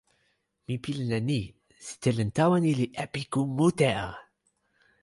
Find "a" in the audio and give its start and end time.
4.05-4.07